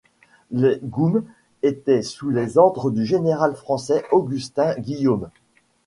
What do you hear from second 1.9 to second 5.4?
sous les ordres du général français Augustin Guillaume.